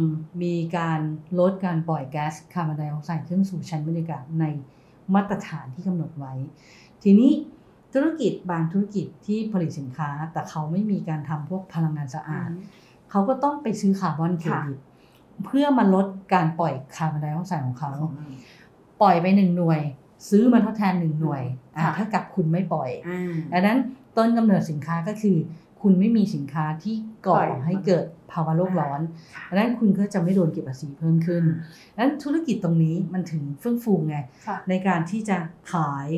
[0.00, 0.02] ม
[0.42, 1.00] มีการ
[1.38, 4.44] ลดการปล่อยแก๊สคาร์บอนไดออกไซด์ขึ้นสู่ชั้นบรรยากาศใน
[5.14, 6.34] มาตรฐานที่กำหนดไว้
[7.02, 7.32] ทีนี้
[7.92, 12.48] ธุรกิจบางธุรกิจที่ผลิตสินค้า แต่เขาไม่มีการทำพวกพลังงานสะอาด
[13.10, 14.78] เขาก็ต้องไปซื้อคาร์บอนเครดิต
[15.44, 17.92] เพื่อมาลดการปล่อยคาร์บอนไดออกไซด์ของเขา
[19.00, 19.80] ปล่อยไปหนึ่งหน่วย
[20.30, 21.42] ซื้อมาทดแทนหนึ่งหน่วย
[21.74, 23.78] อะค่ะเท่ากับคุณไม่ปล่อยอ่าดังนั้น
[24.16, 25.36] ต้นกำเนิดสินค้าก็คือ
[25.82, 26.94] คุณไม่มีสินค้าที่
[27.26, 29.00] ก่อปล่อยให้เกิดภาวะโลกร้อน
[29.34, 31.44] ค่ะดังนั้นคุณก็จะไม่โดนเก็บภาษีเพิ่มขึ้น
[31.94, 35.38] ดังนั้นธุรกิจตรงนี้มันถึงเฟื่องฟูไงค่ะในการที่จะ
[35.72, 36.08] ขาย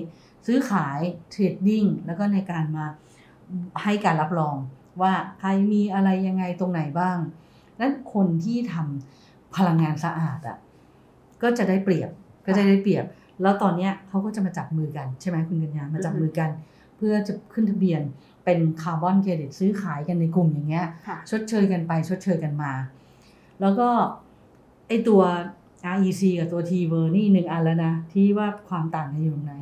[0.46, 0.98] ซื้อขาย
[1.30, 2.87] trading แล้วก็ในการมา
[3.83, 4.57] ให้การรับรอง
[5.03, 7.18] ว่าใครมีอะไรยังไงตรงไหนบ้าง
[7.81, 10.59] นั้นคนที่ทำพลังงานสะอาดอะ
[11.42, 12.11] ก็จะได้เปรียบ
[12.46, 13.05] ก็จะได้เปรียบ
[13.42, 16.50] แล้วตอนเนี้ยเขาก็จะมาจับมือกันใช่ไหมคุณกัญญามาจับมือกัน
[16.96, 18.03] เพื่อจะขึ้นทะเบียน
[18.44, 22.72] เป็นคาร์บอนเครดิตซื้อขายกันในกลุ่มอย่างเงี้ยค่ะชดเชยกันไปชดเชยกันมา
[23.61, 23.88] แล้วก็
[24.88, 25.22] ไอตัว
[25.96, 29.54] REC กับตัว T v e r นี่หนึ่งอันแล้วนะที่ว่าความต่างกันอยู่ตรงไหน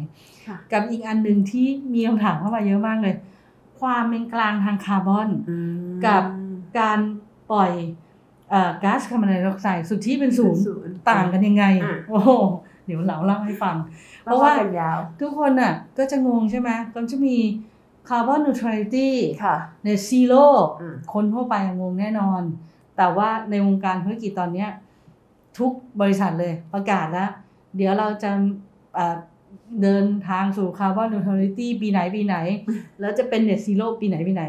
[0.47, 3.15] ค่ะกับอีกอันหนึ่งที่มีคำถามเข้ามาเยอะมากเลย
[3.81, 5.29] ความเป็นกลางทางคาร์บอน
[6.07, 6.23] กับ
[6.79, 6.99] การ
[7.51, 7.73] ปล่อย
[8.51, 12.31] เอ่อก๊าซคาร์บอนไดออกไซด์สุทธิเป็นศูนย์ศูนย์ต่างกันยังไงอะโอ้โห
[12.87, 13.77] เดี๋ยวเราเล่าให้ฟัง
[14.25, 17.37] เพเพราะราะว่าว่ากันยาวทุกคนน่ะก็จะงงใช่ไหมก็จะมี
[18.09, 20.47] carbon neutrality ค่ะ net zero
[20.81, 22.43] อืมคนทั่วไปงงแน่นอน
[22.97, 24.71] แต่ว่าในวงการธุรกิจตอนเนี้ย
[25.59, 27.31] ทุกบริษัทเลยประกาศแล้ว
[27.77, 28.31] เดี๋ยวเราจะ
[28.95, 29.17] เอ่อ
[29.83, 32.37] เดินทางสู่ carbon neutrality ปีไหนปีไหน
[33.01, 34.45] แล้วจะเป็น net zero ปีไหนปีไหน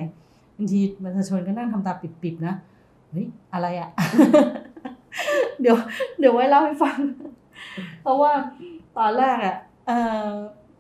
[0.58, 2.56] บางทีประชาชนก็นั่งทำตาปริบๆนะ
[3.12, 3.90] เฮ้ยอะไรอะ
[5.62, 5.78] เดี๋ยว
[6.20, 7.00] เดี๋ยวไว้เล่าให้ฟัง
[8.02, 8.34] เพราะว่า
[8.98, 9.56] ตอนแรกอะ
[9.88, 10.30] เอ่อ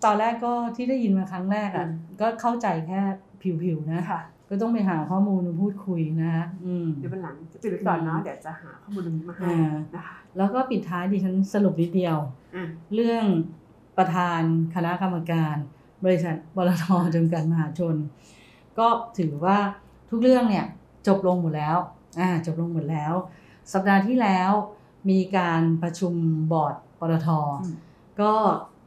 [0.05, 2.99] ตอนแรกก็ที่ได้ยินมาครั้งแรกอะอืมก็เข้าใจแค่
[3.63, 6.35] ผิวๆนะค่ะ ก็ต้องไปหาข้อมูลมาพูดคุยนะ
[6.65, 12.17] อืมเดี๋ยววันหลังจะติดไว้ก่อนเนาะอืมเดี๋ยวจะหาข้อมูลตรงนี้มาให้อ่านะคะแล้วก็ปิดท้ายดิฉันสรุปนิดเดียว
[12.55, 13.25] อะเรื่อง
[13.97, 14.41] ประธาน
[14.75, 15.55] คณะกรรมการ
[16.05, 16.85] บริษัทบลท
[17.15, 17.95] จำกัดมหาชน
[18.79, 19.57] ก็ถือว่า
[20.09, 20.65] ทุกเรื่องเนี่ย
[21.07, 21.77] จบลงหมดแล้ว
[22.19, 23.13] อ่าจบลงหมดแล้ว
[23.73, 24.51] สัปดาห์ที่แล้ว
[25.09, 26.13] มีการประชุม
[26.51, 27.29] บอร์ดปตท
[27.61, 27.75] อืม
[28.21, 28.33] ก็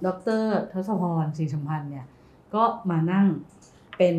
[0.07, 0.09] ด
[0.43, 2.07] รทศพรศรีสัมพันธ์เนี่ย
[2.55, 3.27] ก็มานั่ง
[3.99, 4.17] เป็น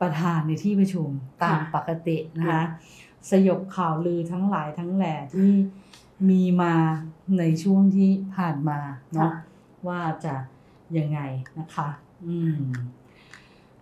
[0.00, 1.08] ประธานในที่ประชุม
[1.42, 2.64] ตามปกตินะคะ
[3.30, 5.52] สยบข่าวลือทั้งหลายทั้งแหล่ที่
[6.30, 6.74] มีมา
[7.38, 8.80] ในช่วงที่ผ่านมา
[9.14, 9.40] เนาะค่ะ
[9.88, 10.34] ว่าจะ
[10.98, 11.20] ยังไง
[11.58, 11.88] นะคะ
[12.26, 12.58] อืม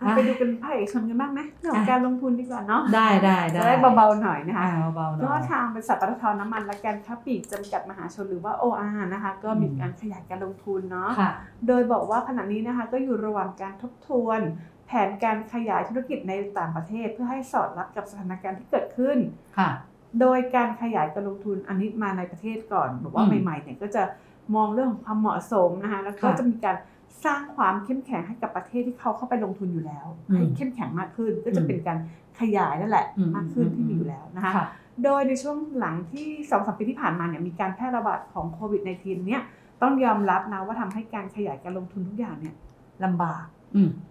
[0.01, 11.31] อะไปดูเป็นภาคเอกชนกันบ้างไหมเรื่องของการลงทุนดีกว่าเนาะได้ได้ได้จะได้เบาๆหน่อยนะคะอ่าเบาๆหน่ก็อยทางบริษัทปตทน้ำมันและการค้าปลีกจำกัดมหาชนหรือว่า OR นะคะ ก็มีอืมการขยายการลงทุนเนาะค่ะ
[11.67, 14.39] โดยบอกว่าขณะนี้นะคะก็อยู่ระหว่างการทบทวน
[14.91, 19.17] แผนการขยายธุรกิจในต่างประเทศเพื่อให้สอดรับกับสถานการณ์ที่เกิดขึ้น
[19.57, 19.69] ค่ะ
[20.19, 24.03] โดยการขยายการลงทุนอันนี้มาในประเทศก่อนบอกว่าอืมใหม่ๆเนี่ยก็จะ
[24.55, 26.77] มองเรื่องของความเหมาะสมนะคะแล้วก็ค่ะจะมีการ
[27.25, 31.97] สร้างความเข้มแข็งให้กับประเทศที่เขาเข้าไปลงทุนอยู่แล้วอืมให้เข้มแข็งมากขึ้นก็จะอืมเป็นการ
[32.39, 34.65] ขยายนั่นแหละอืมมากขึ้นอืมที่มีอืมอยู่แล้วนะคะค่ะ
[35.03, 39.41] โดยในช่วงหลังที่2อสปีที่ผ่านมาเนี่ยมีการแพร่ระบาดของโควิด -19 เนี่ย
[39.81, 42.55] ต้องยอมรับนะว่าทำให้การขยายการลงทุนทุกอย่างเนี่ย
[43.03, 43.58] ลำบากอืม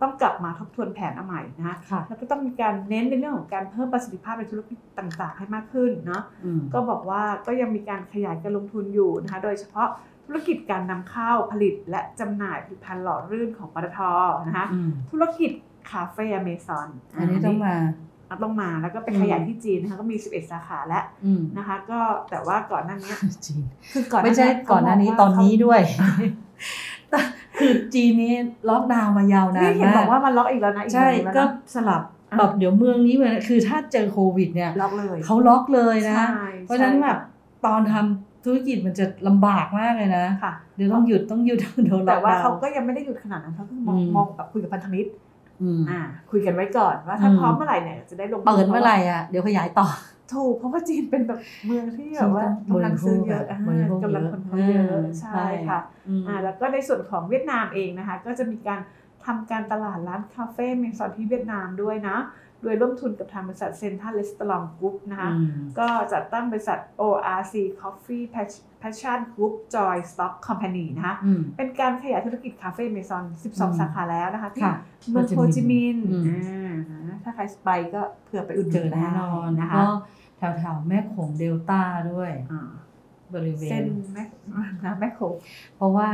[0.03, 9.89] ต้องกลับมาทบทวนแผนเอาใหม่นะคะค่ะแล้วก็ต้องมีการเน้นในเรื่องของการเพิ่มประสิทธิภาพในธุรกิจต่าง ๆ ให้มากขึ้นเนาะอืมก็บอกว่าก็ยังมีการขยายการลงทุนอยู่นะคะโดยเฉพาะ
[10.27, 14.01] ธุรกิจการนำเข้าผลิตและจำหน่ายผลิตภัณฑ์หล่อลื่นของปตท
[14.47, 15.51] นะคะอืมธุรกิจ
[15.91, 17.75] คาเฟ่อเมซอนอันนี้ต้องมา
[18.43, 23.13] ต้องมาแล้วก็ไปขยายที่จีนนะคะก็มี 11 สาขาแล้วอืมนะคะ ก็แต่ว่าก่อนหน้านี้
[23.47, 25.81] จีนคือก่อนไม่ใช่เยก่อนหน้านี้เขตบอนกว่านี้เขาด้วย
[27.11, 27.21] แต่
[27.61, 28.35] คือจีนนี้
[28.69, 37.19] ล็อกดาวน์มายาวนานนี่เห็นมาบอกกว่ามันล็อกอีกแล้วนะอีกใช่เดือนหนึ่งแล้วก็นะสลับอะแบบเดี๋ยวเมืองนี้เหมือนคือถ้าเจอโควิดเนี่ยล็อกเลยเขาล็อกเลยนะใช่เพราะฉะนั้นใช่แบบ
[37.67, 45.11] ตอนทำธุรกิจมันจะลำบากมากเลยนะค่ะเดี๋ยวต้องหยุดต้องหยุดโดนล็แต่อกว่าดาวเขาน์ก็ยังไม่ได้หยุดขนาดนั้นเขาคือมองอืมมองแบบคุยกับพันธมิตร
[45.63, 49.87] อืมอ่าคุยกันไว้ก่อนว่าถ้าอืมพร้อมเมื่อไหร่เนี่ยจะได้ลงทุนเปิดเมื่อไหร่อะเดี๋ยวขยายต่อ
[50.35, 58.81] ถูกเพราะว่าจีนเป็นแบบเมืองที่แบบว่าจีนต้องกำลังซื้อเยอะบริโภคอ่ากำลังคนเขาเยเยอะอะใช่ใช่ค่ะอืมอ่าแล้วก็ในส่วนของเวียดนามเองนะคะ ก็จะมีการ
[59.25, 62.19] ทำการตลาดร้านคาเฟ่อเมซอนที่เวียดนามด้วยนะ
[62.63, 68.25] โดยร่วมทุนกับทางบริษัท Central Restaurants Group นะคะอืมก็จัดตั้งบริษัท ORC Coffee
[68.83, 74.75] Passion Group Joint Stock Company นะคะอืมเป็นการขยายธุรกิจคาเฟ่อเมซอนอืม12 สาขาแล้วนะคะที่ค่ะ
[75.11, 79.85] เมืองโฮจิมินห์อืมอ่าถ้าใครไปก็เผื่อไปอุดหเจนุอนแน่นอนได้นะคะก็
[80.39, 82.69] แถวแถวๆแม่โขงเดลต้าด้วยอ่า
[83.35, 84.25] บริเวเส้ณนแม่
[84.85, 85.35] น้ำแม่โขง
[85.77, 86.09] เพราะว่า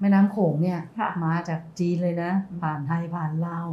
[0.00, 3.66] แม่น้ำโขงเนี่ยค่ะมาจากจีนเลยนะ ผ่านไทยผ่านลาว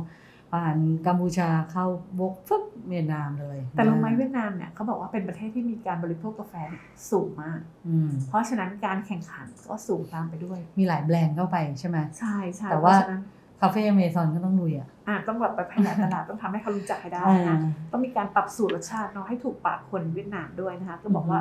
[0.54, 0.78] ผ่าน
[1.08, 1.86] กัมพูชาเข้า
[2.20, 6.54] บกฟึบเวียดนามเลย แต่รู้ไหมนะเวียดนามเนี่ยเขาบอกว่าเป็นประเทศที่มีการบริโภคกาแฟ
[7.12, 17.58] สูงมากอืมเพราะฉะนั้นการแข่งขันก็สูงตามไปด้วย มีหลายแบรนด์เข้าไปใช่ไหมใช่ใช่แต่เพว่าราะฉะนั้นคาเฟ่อเมซอนก็ต้องลุยอะอะต้องแบบไปขยายตลาดต้องทำให้เขารู้จักให้ได้อ่านะ
[17.92, 21.40] ต้องมีการปรับสูตรรสชาติเนาะให้ถูกปากคนเวียดนามด้วยนะคะก็บอกว่า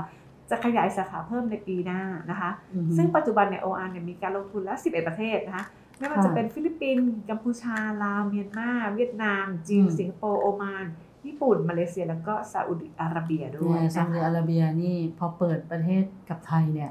[0.50, 5.64] จะขยายสาขาเพิ่มในปีหน้านะคะอือฮึซึ่งปัจจุบันเนี่ย OR เนี่ยมีการลงทุนแล้ว 11 ประเทศนะคะ
[5.98, 10.87] ไม่ว่าค่ะจะเป็นฟิลิปปินส์กัมพูชาลาวเมียนมาเวียดนาม จีนอืมสิงคโปร์โอมาน
[11.26, 16.90] ญี่ปุ่น มาเลเซียแล้วก็ซาอุดิอาระเบียด้วยเนี่ยซานะอุดิคะอาระเบียนี่พอเปิดประเทศกับไทยเนี่ย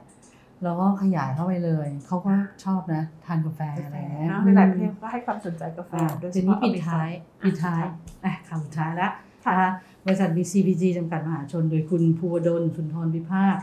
[0.63, 7.91] เราก็ขยายเข้าไปเลย เขาก็ชอบนะ ทานกาแฟกาอะไรแฟเงี้ยเนาะในหลายประเทศก็ให้ความสนใจกาแฟอ่าโดยเฉทีนี้พาะปิดอเมซอนท้ายอะปิดท้ายค่ะ
[8.25, 9.11] อะคำสุดท้ายแล้ว
[9.45, 9.69] ค่ะนะคะ
[10.05, 13.55] บริษัท BCPG จำกัดมหาชน โดยคุณภูวดลสุนทรวิภาค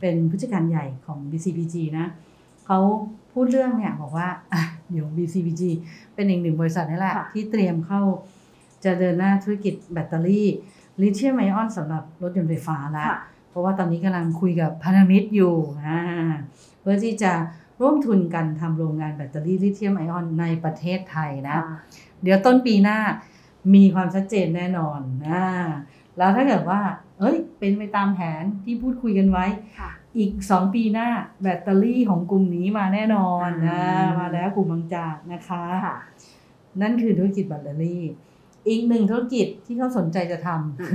[0.00, 2.06] เป็นผู้จัดการใหญ่ของ BCPG นะ
[2.66, 2.78] เขา
[3.32, 5.62] พูดเรื่องเนี่ยบอกว่าอะเดี๋ยว BCPG
[6.14, 8.00] เป็นอีกหนึ่งบริษัทนี่แหละค่ะที่เตรียมเข้า
[8.84, 10.48] จะเดินหน้าธุรกิจแบตเตอรี่
[11.02, 15.54] ลิเธียมไอออนสำหรับรถยนต์ไฟฟ้าแล้วค่ะเพ ราะว่าตอนนี้กำลังคุยกับพันธมิตรอยู่
[15.86, 16.00] อ่า
[16.80, 17.32] เพื่อที่จะ
[17.80, 21.76] ร่วมทุนกันทำโรงงานแบตเตอรี่ลิเธียมไอออนในประเทศไทยนะอ่า
[22.22, 22.98] เดี๋ยวต้นปีหน้า
[23.74, 25.44] มีความชัดเจนแน่นอนนะ
[26.18, 26.80] แล้วถ้าเกิดว่า
[27.18, 29.46] เอ้ย เป็นไปตามแผนที่พูดคุยกันไว้
[29.78, 31.08] ค่ะอีก 2 ปีหน้า
[31.42, 35.98] แบตเตอรี่ของกลุ่มนี้มาแน่นอนนะอืมมาแล้วกลุ่มบางจากนะคะค่ะ
[36.82, 38.02] นั่นคือธุรกิจแบตเตอรี่
[38.68, 40.92] อีกหนึ่งธุรกิจที่เขาสนใจจะทอืมำเอ่อ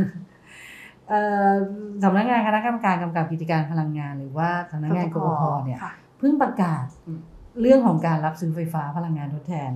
[2.04, 7.19] สำนักงานคณะกรรมการกำกับกิจการพลังงาน หรือว่าสำนักงานกกพเนี่ยค่ะเพิ่งประกาศอืม
[7.62, 9.71] เรื่องของการรับซื้อไฟฟ้าพลังงานทดแทน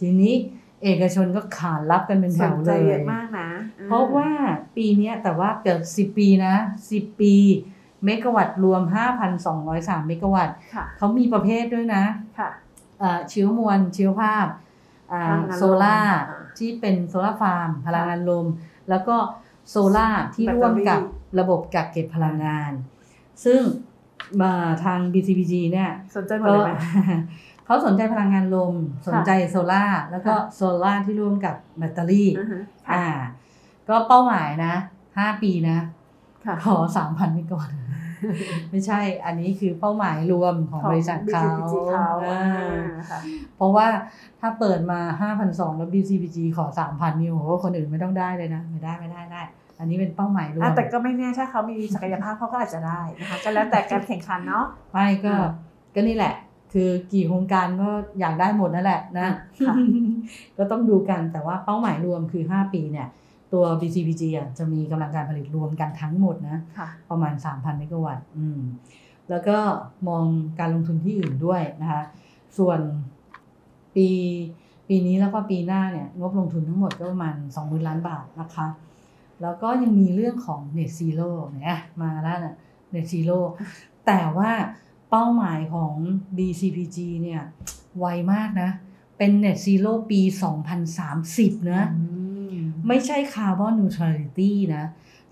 [0.00, 0.34] ทีนี้
[0.82, 3.48] เอกชนก็ขานรับกันเป็นแถสนใจเลยเยอะมากนะ
[3.86, 4.28] เพราะว่า
[4.76, 6.54] ปีเนี้ยแต่ว่าเกิด10ปีนะ
[6.90, 7.34] 10ปี
[8.04, 8.82] เมกะวัตต์รวม
[9.44, 12.04] 5,203 เมกะวัตต์ค่ะเขามีประเภทด้วยนะ
[12.38, 12.50] ค่ะ
[12.98, 14.46] เอ่อชีวมวลชีวภาพ
[15.12, 18.46] อ่าพลังงานลมโซล่าอ่าที่เป็น solar farm พลังงานลม
[18.88, 19.16] แล้วก็
[19.70, 21.00] โซล่าที่แบตเตอรี่ร่วมกับ
[21.40, 22.72] ระบบกักเก็บพลังงาน
[23.44, 23.60] ซึ่ง
[24.42, 24.52] มา
[24.84, 26.72] ทาง BCPG เนี่ยสนใจหมดเลยไหม
[27.64, 28.74] เขาสนใจพลังงานลม
[29.08, 33.06] สนใจโซล่าแล้วก็ค่ะโซล่าที่ร่วมกับแบตเตอรี่อือฮึค่ะอ่า
[33.88, 34.74] ก็เป้าหมายนะ
[35.10, 35.78] 5ปีนะ
[36.44, 37.74] ค่ะขอ3,000เมกะวัตต์
[38.70, 43.20] ไม่ใช่อันนี้คือเป้าหมายรวมของบริษัทเขา BCPG เขาอ่าอ่าค่ะ
[43.56, 43.86] เพราะว่า
[44.40, 45.00] ถ้าเปิดมา
[45.40, 49.42] 5,200 แล้ว BCPG ขอ 3,000นี่โอ้โหคนอื่นไม่ต้องได้เลยนะ ไม่ได้ไม่ได้ได้
[49.78, 55.48] อันนี้เป็นเป้าหมายรวอะมแต่ก็ไม่แน่ถ้าเขามีศักยภาพเขาก็อาจจะได้นะคะก็แล้วแต่การแข่งขันเนาะไม่ก็อ่า
[55.94, 56.34] ก็นี่แหละ
[56.72, 57.88] คือกี่โครงการก็
[58.20, 59.28] อยากได้หมดนั่นแหละนะ
[59.66, 59.74] ค่ะ
[60.58, 63.08] ก็ต้องดูกันแต่ว่าเป้าหมายรวมคือ 5 ปีเนี่ย
[63.52, 68.60] ตัว BCPG อะจะมีกำลังการผลิตรวมกันทั้งหมดนะค่ะประมาณ 3,000 เมกะวัตต์อืม
[69.30, 69.58] แล้วก็
[70.08, 70.24] มอง
[70.58, 72.02] การลงทุนที่อื่นด้วยนะคะ
[72.58, 72.80] ส่วน
[73.94, 74.08] ปี
[74.88, 78.66] ปีนี้แล้วก็ปีหน้าเนี่ยงบลงทุนทั้งหมดก็ประมาณ 20,000 ล้านบาทนะคะ
[79.42, 81.30] แล้วก็ยังมีเรื่องของ Net Zero
[81.62, 82.54] เนี่ยมาแล้วนะ
[82.94, 83.38] Net Zero
[84.06, 84.50] แต่ว่า
[85.10, 85.92] เป้าหมายของ
[86.36, 87.42] BCPG เนี่ย
[87.98, 88.70] ไวมากนะ
[89.18, 90.20] เป็น Net Zero ปี
[90.96, 91.84] 2030 นะ
[92.88, 94.84] ไม่ใช่คาร์บอนนิวทรัลิตี้นะ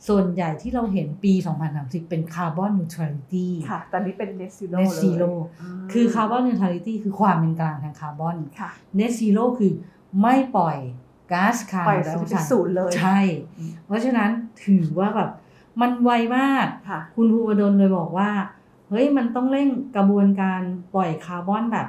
[0.09, 1.33] ส่วนใหญ่ที่เราเห็นปี
[1.73, 5.39] 2030 เป็น carbon neutrality ค่ะตอนนี้เป็น net zero เน t เลยซีโร่ม
[5.93, 9.73] คือคาร์บอนนิวทรัลิตี้คือความเป็นกลางทางคาร์บอนค่ะเน t ซีโร่คือ
[10.23, 10.77] ไม่ปล่อย
[11.33, 13.19] ก๊าซคาร์ปล่อยบอนไดออกไซด์ปล่อยเป็นศูนย์เลยใช่
[13.59, 14.31] อืมเพราะฉะนั้น
[14.65, 15.31] ถือว่าแบบ
[15.81, 18.31] มันไวมากค่ะคุณภูวดลเลยบอกว่า
[18.89, 20.61] เฮ้ยมันต้องเร่งกระบวนการ
[20.95, 21.87] ปล่อยคาร์บอนแบบ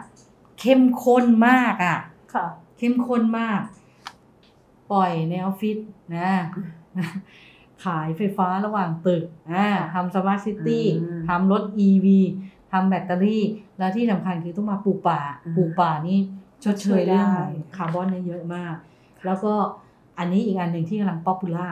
[0.59, 1.97] เข้มข้นมากอะ่ะ
[2.33, 2.45] ค่ะ
[2.77, 3.59] เข้มข้นมาก
[4.91, 5.77] ปล่อยในออฟฟิศ
[6.15, 6.31] นะ
[7.85, 12.07] ขายไฟฟ้าระหว่างตึกอ่าทำ smart city อืมทำรถ EV
[12.71, 13.43] ทำแบตเตอรี่
[13.77, 16.19] แล้วที่สำคัญคือต้องมาปลูกป่าอืมปลูกป่านี่
[16.63, 18.75] ชดเชยเรื่องของคาร์บอนได้เนี่ยเยอะมาก
[19.25, 19.53] แล้วก็
[20.17, 21.67] อันนี้อีกอันหนึ่งที่กำลัง popular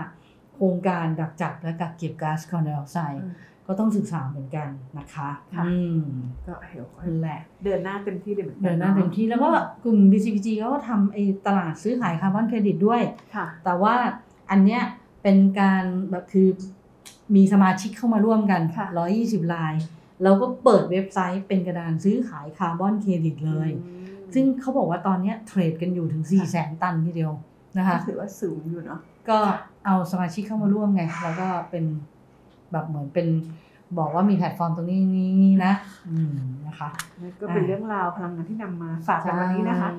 [0.56, 3.32] โครงการดักจับและกักเก็บก๊าซคาร์บอนไดออกไซด์อืม
[3.68, 6.02] ก็ต้องศึกษาเหมือนกันนะคะค่ะอืม
[6.48, 9.50] ก็เดี๋ยวนั่นแหละ เดินหน้าเต็มที่เลยเหมือนกัเดินหน้าเต็มที่แล้วก็
[9.84, 13.02] กลุ่ม BCPG เขาก็ทำไอ้ตลาดซื้อขายคาร์บอนเครดิตด้วย
[13.36, 13.96] ค่ะ แต่ว่า
[14.52, 14.82] อันเนี้ย
[15.24, 16.48] เป็นการแบบคือ
[17.36, 18.86] มีสมาชิกเข้ามาร่วมกันค่ะ
[19.20, 19.74] 120ราย
[20.24, 24.02] เราก็เปิดเว็บไซต์เป็นกระดานซื้อขายคาร์บอนเครดิตเลยอืม
[24.34, 27.32] ซึ่งเขาบอกว่าตอนเนี้ย trade กันอยู่ถึง 4 0 0 0 0 0ตันทีเดียว
[27.78, 29.40] นะคะก็ถือว่าสูงอยู่เนาะก็
[29.86, 31.86] เอาสมาชิกเข้ามาร่วมไง แล้วก็เป็น
[32.72, 33.28] แบบเหมือนเป็น
[34.00, 35.74] บอกว่ามีแพลตฟอร์มตรงนี้นี้นะ
[36.10, 36.34] อืม
[36.68, 36.90] นะคะ
[37.22, 39.90] นั่นก็เป็นอ่าเรื่องราวพลังงานที่นำมาฝากกันใช่วันนี้นะคะ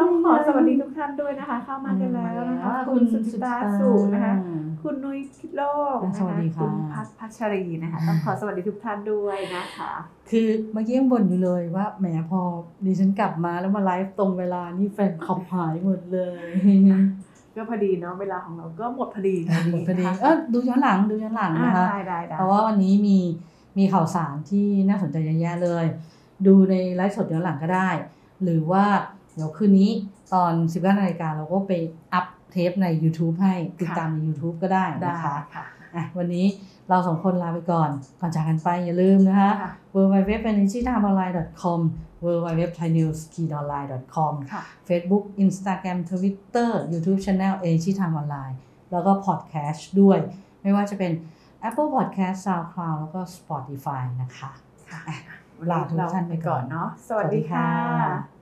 [0.00, 5.62] ต้องขอสวัสดีทุกท่านด้วยนะคะ เข้ามากันแล้วนะคะอ่าคุณสุจิตาสุนะคะอืมคุณนุ้ยคิดโล
[5.96, 9.92] กนะคะสวัสดีค่ะคุณพัชพัชรีนะคะต้องขอสวัสดีทุกท่านด้วยนะคะ
[10.30, 12.40] คือเมื่อกี้ยังบ่นอยู่เลยว่าแหมพอ
[12.84, 16.42] ดิฉันกลับมาแล้วมาไลฟ์ตรงเวลานี่แฟนขับหายหมดเลย
[17.56, 23.18] ก็พอดีเนาะเวลาของเราก็หมดพอดีพอดีพอดีเออดูย้อนหลังดูย้อนหลังอ่านะคะได้ได้ได้เพราะว่าวันนี้มี
[23.78, 25.84] มีข่าวสารที่น่าสนใจเยอะแยะเลย
[26.46, 27.90] ดูในไลฟ์สดย้อนหลังก็ได้
[28.42, 28.84] หรือว่า
[29.34, 29.90] เดี๋ยวคืนนี้
[30.34, 31.72] ตอน 19นาฬิกาเราก็ไป
[32.12, 36.46] อัพเทปใน YouTube ให้ติดตามใน YouTube ก็ได้ได้นะคะค่ะอะวันนี้
[36.88, 41.10] เราสองคนลาไปก่อน ก่อนจากกันไปอย่าลืมนะคะค่ะ w w w e n e r g y t i m e o
[41.12, 41.72] n l i n e c o m w w w t h a i
[41.72, 42.11] n e w s k i o n l i n e c o m
[44.52, 48.56] ค่ะ Facebook Instagram Twitter YouTube Channel a g Time Online
[48.92, 50.18] แล้วก็ Podcast ด้วย
[50.62, 51.12] ไม่ว่าจะเป็น
[51.68, 54.50] Apple Podcast SoundCloud แล้วก็ Spotify นะคะ
[54.90, 55.16] ค่ะอะ
[55.70, 58.41] ลาทุกท่านไปก่อนเนาะสวัสดีค่ะ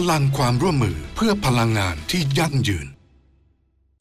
[0.00, 2.86] พลังความร่วมมือเพื่อพลังงานที่ยั่งยืน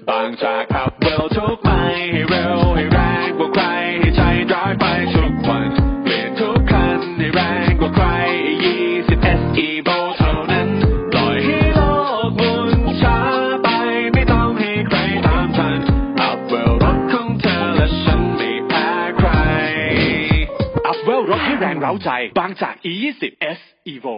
[0.09, 1.69] บางจากขับเร็วทุกไป
[2.11, 3.63] ให้เร็วให้แรงกว่าใคร
[3.99, 4.21] ให้ใจ
[4.53, 5.69] ร้ายไปทุกวัน
[6.03, 8.05] เปลี่ยนทุกคันให้แรงกว่าใคร
[8.73, 10.67] 20 SE v o เท่านั้น
[11.11, 11.79] ปล่อยให้โล
[12.27, 12.69] กหมุน
[13.01, 13.19] ช้า
[13.63, 13.67] ไป
[14.13, 15.79] ไม่ต้องให้ใครตามทัน
[16.21, 19.29] อัพเวลรถของเธอและฉันไม่แพ้ใคร
[20.87, 23.23] อัพเวลรถให้แรงเร้าใจ บางจาก E20
[23.57, 23.59] S
[23.95, 24.17] Evo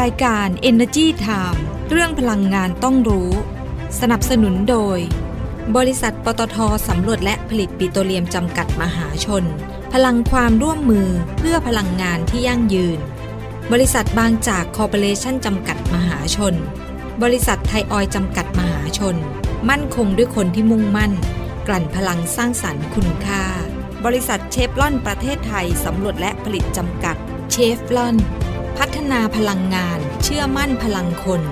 [0.00, 3.30] รายการ Energy Time เรื่องพลังงานต้องรู้
[4.00, 4.98] สนับสนุนโดย
[5.76, 6.56] บริษัทปตท
[6.88, 9.44] สำรวจและผลิตปิโตรเลียมจำกัดมหาชน
[9.92, 12.98] พลังความร่วมมือเพื่อพลังงานที่ยั่งยืน
[13.72, 16.54] บริษัทบางจากคอร์ปอเรชั่นจำกัดมหาชน
[17.22, 19.16] บริษัทไทยออยจำกัดมหาชน
[19.68, 21.12] มั่นคงด้วยคนที่มุ่งมั่น
[21.68, 23.44] กลั่นพลังสร้างสรรค์คุณค่า
[24.04, 27.16] บริษัทเชฟลอนประเทศไทยสำรวจและผลิตจำกัด
[27.52, 28.16] เชฟลอน
[28.78, 31.42] พัฒนาพลังงาน เชื่อมั่นพลังคน